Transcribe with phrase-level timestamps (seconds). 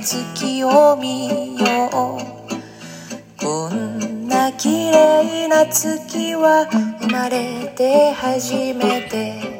[0.00, 6.66] 月を見ようこんな綺麗な月は
[7.00, 9.58] 生まれて初めて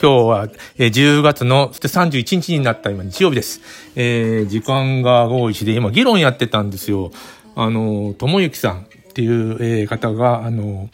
[0.00, 3.60] 今日は、えー10月の31日になった今日曜日です。
[3.94, 7.12] えー時間が午後1で今議論やってたんですよ。
[7.54, 10.88] あの、ともゆきさんっていう、えー方が、あの、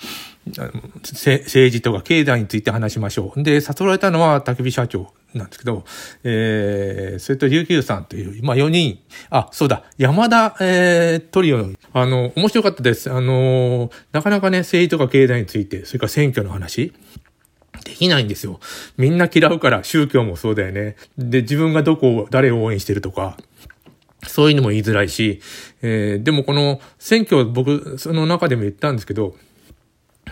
[0.56, 3.42] 政治とか経済について話しましょう。
[3.42, 5.84] で、誘われたのは竹火社長なんですけど、
[6.24, 8.98] えー、それと琉球さんという、まあ4人、
[9.30, 13.10] あ、そうだ、山田、えー、トリオ、あの、面白かったです。
[13.12, 16.92] あの、なかなかね、政治とか経済について、それから選挙の話、
[17.84, 18.60] できないんですよ。
[18.96, 20.96] みんな嫌うから、宗教もそうだよね。
[21.16, 23.36] で、自分がどこを、誰を応援してるとか、
[24.26, 25.40] そういうのも言いづらいし、
[25.82, 29.36] えーでもこの選挙、僕、その中でも言ったんですけど、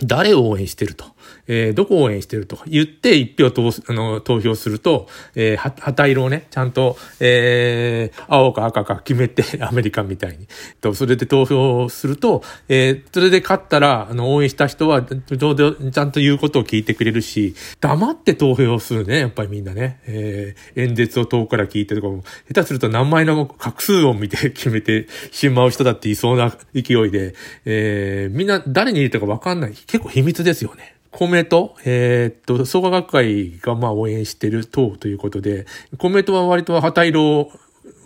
[0.02, 1.15] 誰を応援してると、
[1.49, 10.46] えーどこを応援してると言って一票投あの投票すると、えー旗色をね、ちゃんと、えー青か赤か決めて、 アメリカみたいに。
[10.80, 20.01] と、それで投票すると、えーそれで勝ったら、あの、応援した人は、どうでちゃんと言うことを聞いてくれるし、黙って投票するね、やっぱりみんなね。
[20.07, 29.73] えー演説を遠くから聞いてとかも、下手すると何枚の画数を見て 決めてしまう人だっていそうな勢いで、えーみんな誰に入れたか分かんない。
[29.73, 30.96] 結構秘密ですよね。
[31.16, 35.64] 公明党、えーっと、創価学会がまあ応援してる党ということで、
[35.96, 37.50] 公明党は割と旗色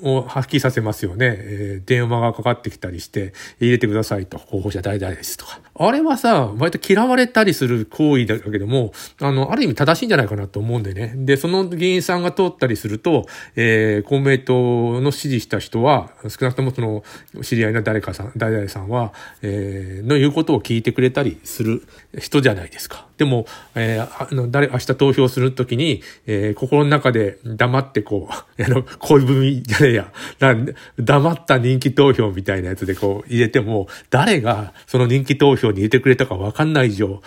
[0.02, 1.34] を発揮させますよね。
[1.36, 5.60] えー電話がかかってきたりして、入れてくださいと、候補者誰々ですとか。
[5.82, 11.14] あれはさ、割と嫌われたりする行為だけども、あの、ある意味正しいんじゃないかなと思うんでね。
[11.16, 13.24] で、その議員さんが通ったりすると、
[13.56, 17.02] えー公明党の支持した人は、少なくともその、
[17.42, 21.82] 知り合いの誰かさん、誰々さんは、えーの言うことを聞いてくれたりする
[22.18, 23.06] 人じゃないですか。
[23.16, 37.22] でも、えーあの、誰、明日投票するときに、えー心の中で黙ってこう、 あの、恋文じゃねえや、なん黙った人気投票みたいなやつでこう入れても、誰がその人気投票に入れてくれたかわかんない以上、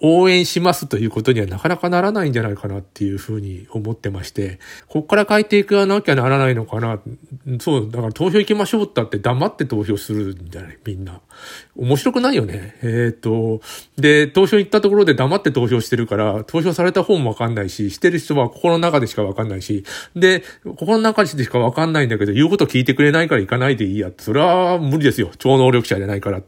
[0.00, 4.58] 応援しますということにはなかなかならないんじゃないかなっていうふうに思ってまして、
[4.88, 7.00] こっから変えていかなきゃならないのかな。
[7.60, 10.78] そう、だから投票行きましょうってって黙って投票するんじゃない？
[10.84, 11.20] みんな。
[11.76, 12.76] 面白くないよね。
[12.82, 13.62] えっ、と、
[13.96, 19.84] で、投票行ったところで黙って投票してるから、投票された方もわかんないし、してる人は心の中でしかわかんないし、
[20.14, 24.10] で、心の中でしかわかんないんだけど、言うこと聞いてくれないから行かないでいいや。
[24.18, 25.30] それは無理ですよ。
[25.38, 26.42] 超能力者じゃないから。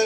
[0.00, 0.05] you.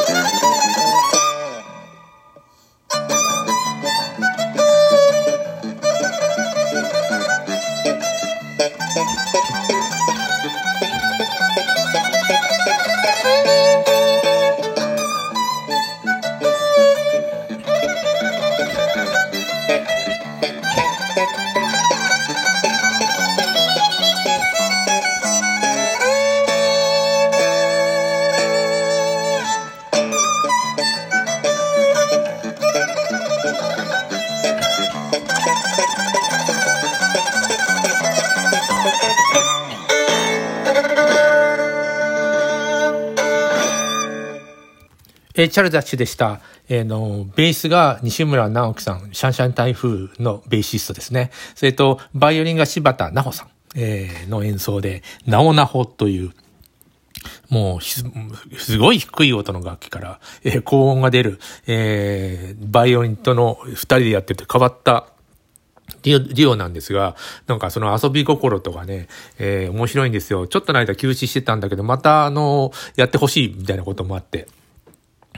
[45.41, 46.39] え、チャルダッシュでした。
[46.71, 51.29] えー、の、ベースが西村直樹さん、シャンシャン台風のベーシストですね。
[51.53, 56.31] それと、バイオリンが柴田奈穂さん、えー、の演奏で、なおなほという、
[57.49, 65.07] もうす、ごい低い音の楽器から、えー、高音が出る、えー、バイオリンとの二人でやってて変わった
[66.03, 69.09] ディオ、なんですが、なんかその遊び心とかね、
[69.39, 70.47] えー、面白いんですよ。
[70.47, 74.47] ちょっとの間休止してたんだけど、またあの、やってほしいみたいなこともあって。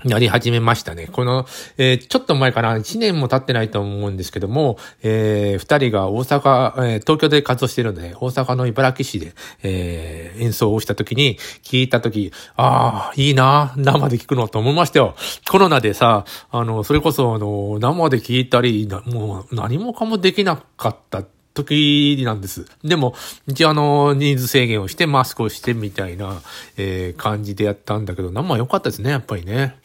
[0.05, 1.07] やり始めましたね。
[1.12, 1.45] この、
[1.77, 9.33] えー、ちょっと前かな、1年も経ってないと思うんですけども、えー、二人が大阪、えー、東京で活動してるんで、大阪の茨城市で、
[9.63, 15.15] えー、演奏をした時に、聞いた時、ああ、いいな、生で聞くのと思いましたよ。
[15.50, 22.65] コロナでさ、あの、それこそ、あの、生で聞いたり、もう何もかもできなかった時なんです。
[22.83, 23.15] でも、
[23.48, 26.41] 一応あの、人数制限をして、マスクをしてみたいな、
[26.77, 29.75] えー、感じでやったんだけど、なんも良かったですね、やっぱりね。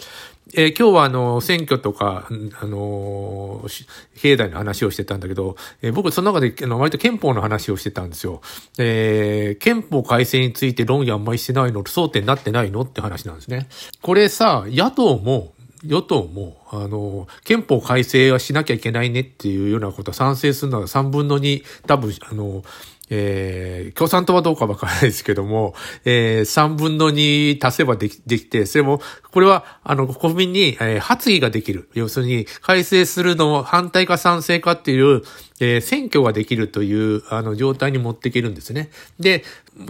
[0.55, 2.27] えー、今日はあの、選挙とか、
[2.61, 3.87] あのー、
[4.19, 8.41] 経済の話をしてたんだけど、えー、僕その中で、あの、割と憲法の話をしてたんですよ。
[8.79, 13.69] えー、憲法改正について論議あんまりしてないの、争点になってないのって話なんですね。
[14.01, 15.53] これさ、野党も、
[15.85, 22.63] 与党も、あの、憲法改正はしなきゃいけないねっていうようなことを賛成するのは3分の2、多分、あの、
[23.11, 31.89] えー、共産党はどうかわからないですけども、えー、3分の2足せばでき、できて、それも、これは、あの、国民に、えー、発議ができる。
[31.95, 35.23] 要するに、改正するのを反対か賛成かっていう、
[35.61, 38.91] えー、選挙ができるという、あの、状態に持っていけるんですね。
[39.19, 39.45] で、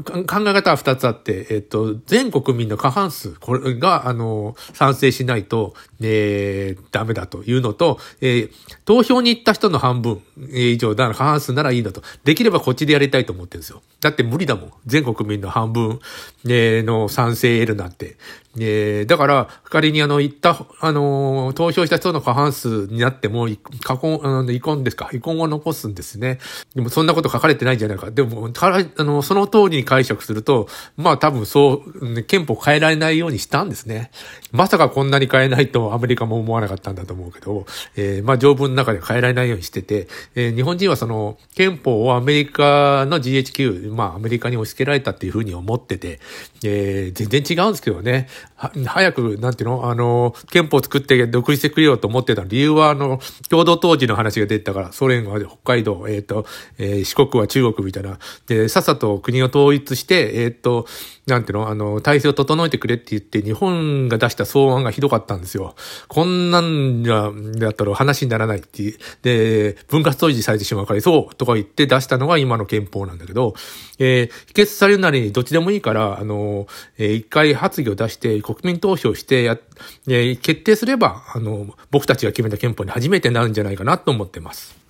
[0.06, 8.51] 考え方は二つあって、えっと、全国民の過半数、これが、あの、賛成しないと、えー、ダメだというのと、えー、
[8.85, 12.03] 投票に行った人の半分以上だ、過半数ならいいんだと。
[12.25, 13.83] できればこっちでやりたいと思ってるんですよ。
[14.01, 14.73] だって無理だもん。
[14.87, 16.01] 全国民の半分、
[16.47, 18.17] えー、の賛成得るなんて。
[18.57, 23.49] えー、だから、仮にあの、行った、あの、投票した人の過半数になっても、
[23.83, 26.38] 過去、あの、遺恨ですか遺恨を残すんですね。
[26.75, 28.11] でも、そんなこと書かれてないんじゃないか。
[28.11, 34.11] でも、たあの、その通りに解釈すると、まあ多分そう、憲法変えられないようにしたんですね。
[34.52, 46.21] まさかこんなに変えないとアメリカも思わなかったんだと思うけど、えー、まあ条文の中で変えられないようにしてて、えー、日本人はその、憲法をアメリカの GHQ、まあアメリカに押し付けられたっていうふうに思ってて、
[46.64, 48.28] えー、全然違うんですけどね。
[48.57, 49.90] は早く、なんていうの？
[49.90, 56.47] あの、憲法作って独立してくれようと思ってた理由は、あの、共同統治の話が出てたから、ソ連は北海道、えっ、ー、と、
[56.78, 58.19] えー、四国は中国みたいな。
[58.47, 60.87] で、さっさと国を統一して、えっ、ー、と、
[61.26, 61.69] なんていうの？
[61.69, 65.76] あの、体制を整えてくれって言って、日本が出した草案がひどかったんですよ。
[66.09, 68.99] こんなんじゃ、だったら話にならないっていう。
[69.23, 73.55] で、分割統治されてしまうから、そうとか言って出したのが今の憲法なんだけど、
[74.00, 79.58] えー、否決されるなりどっちでもいいから、あの、えー、一回発議を出して、国民投票してや、
[80.06, 84.78] 決定すれば、あの、僕たちが決めた憲法に初めてなるんじゃないかなと思ってます。